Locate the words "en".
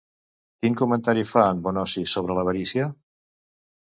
1.55-1.61